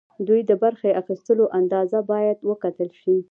[0.27, 3.15] دوی د برخې اخیستلو اندازه باید وکتل شي.